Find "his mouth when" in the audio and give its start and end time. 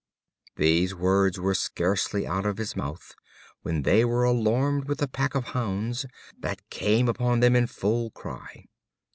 2.57-3.83